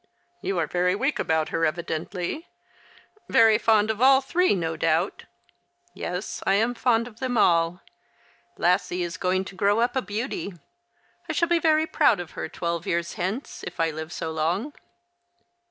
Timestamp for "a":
9.95-10.01